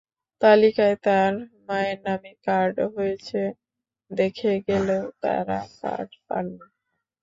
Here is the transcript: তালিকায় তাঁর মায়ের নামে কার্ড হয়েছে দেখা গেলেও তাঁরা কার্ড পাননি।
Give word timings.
তালিকায় 0.41 0.97
তাঁর 1.05 1.33
মায়ের 1.67 1.99
নামে 2.07 2.31
কার্ড 2.45 2.75
হয়েছে 2.95 3.41
দেখা 4.11 4.53
গেলেও 4.67 5.03
তাঁরা 5.23 5.59
কার্ড 5.79 6.09
পাননি। 6.27 6.65